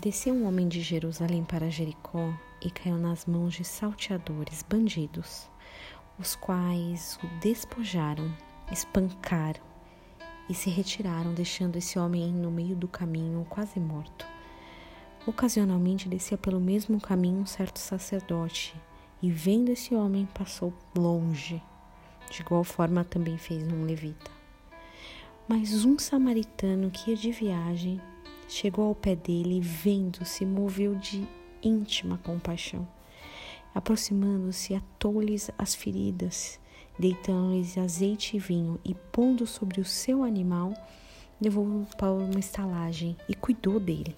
[0.00, 5.46] Desceu um homem de Jerusalém para Jericó e caiu nas mãos de salteadores, bandidos,
[6.18, 8.34] os quais o despojaram,
[8.72, 9.60] espancaram
[10.48, 14.26] e se retiraram, deixando esse homem no meio do caminho, quase morto.
[15.26, 18.74] Ocasionalmente descia pelo mesmo caminho um certo sacerdote,
[19.20, 21.62] e vendo esse homem, passou longe.
[22.30, 24.30] De igual forma também fez um levita.
[25.46, 28.00] Mas um samaritano que ia de viagem
[28.50, 31.26] chegou ao pé dele e, vendo-se, moveu de
[31.62, 32.86] íntima compaixão.
[33.74, 36.58] Aproximando-se, atou-lhes as feridas,
[36.98, 40.74] deitando-lhes azeite e vinho, e pondo sobre o seu animal,
[41.40, 44.14] levou-o para uma estalagem e cuidou dele.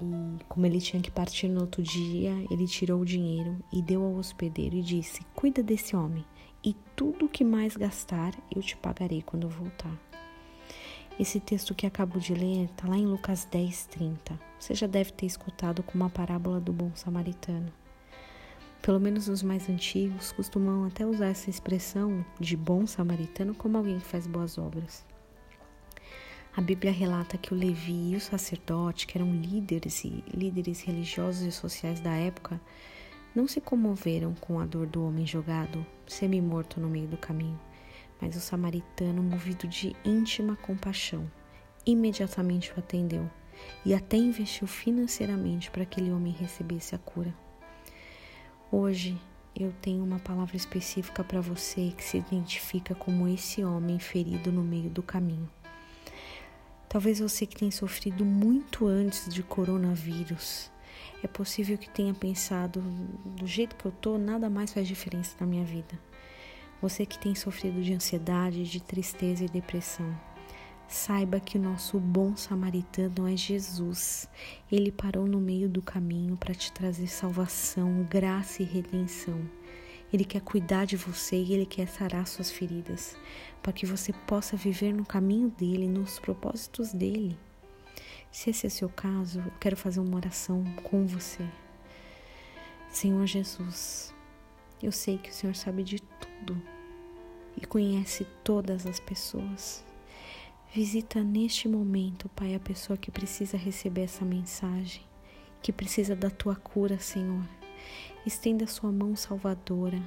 [0.00, 4.04] E como ele tinha que partir no outro dia, ele tirou o dinheiro e deu
[4.04, 6.24] ao hospedeiro e disse: Cuida desse homem,
[6.62, 10.11] e tudo o que mais gastar eu te pagarei quando voltar.
[11.20, 14.40] Esse texto que acabo de ler está lá em Lucas 10, 30.
[14.58, 17.70] Você já deve ter escutado como a parábola do bom samaritano.
[18.80, 23.98] Pelo menos os mais antigos costumam até usar essa expressão de bom samaritano como alguém
[23.98, 25.04] que faz boas obras.
[26.56, 31.42] A Bíblia relata que o Levi e o sacerdote, que eram líderes e líderes religiosos
[31.42, 32.58] e sociais da época,
[33.34, 37.60] não se comoveram com a dor do homem jogado, semi-morto no meio do caminho.
[38.22, 41.28] Mas o samaritano, movido de íntima compaixão,
[41.84, 43.28] imediatamente o atendeu
[43.84, 47.34] e até investiu financeiramente para que aquele homem recebesse a cura.
[48.70, 49.20] Hoje
[49.56, 54.62] eu tenho uma palavra específica para você que se identifica como esse homem ferido no
[54.62, 55.50] meio do caminho.
[56.88, 60.70] Talvez você que tenha sofrido muito antes de coronavírus,
[61.24, 65.46] é possível que tenha pensado, do jeito que eu tô, nada mais faz diferença na
[65.46, 65.98] minha vida.
[66.82, 70.12] Você que tem sofrido de ansiedade, de tristeza e depressão,
[70.88, 74.28] saiba que o nosso bom samaritano é Jesus.
[74.70, 79.48] Ele parou no meio do caminho para te trazer salvação, graça e redenção.
[80.12, 83.16] Ele quer cuidar de você e ele quer sarar suas feridas,
[83.62, 87.38] para que você possa viver no caminho dele, nos propósitos dele.
[88.32, 91.46] Se esse é seu caso, eu quero fazer uma oração com você.
[92.90, 94.12] Senhor Jesus,
[94.82, 96.00] eu sei que o Senhor sabe de
[96.42, 96.60] tudo
[97.56, 99.84] e conhece todas as pessoas.
[100.74, 105.02] Visita neste momento, Pai, a pessoa que precisa receber essa mensagem,
[105.62, 107.44] que precisa da tua cura, Senhor.
[108.24, 110.00] Estenda a sua mão salvadora.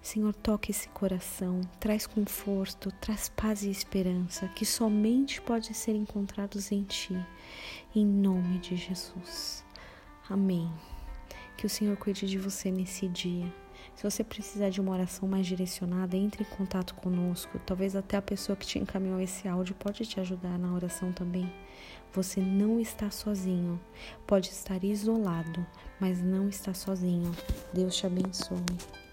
[0.00, 6.70] Senhor, toque esse coração, traz conforto, traz paz e esperança que somente pode ser encontrados
[6.70, 7.16] em Ti,
[7.94, 9.64] em nome de Jesus.
[10.30, 10.72] Amém.
[11.56, 13.52] Que o Senhor cuide de você nesse dia.
[13.98, 17.58] Se você precisar de uma oração mais direcionada, entre em contato conosco.
[17.66, 21.52] Talvez até a pessoa que te encaminhou esse áudio pode te ajudar na oração também.
[22.12, 23.80] Você não está sozinho.
[24.24, 25.66] Pode estar isolado,
[25.98, 27.34] mas não está sozinho.
[27.74, 29.07] Deus te abençoe.